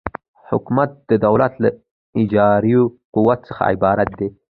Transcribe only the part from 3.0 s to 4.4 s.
قوې څخه عبارت دی.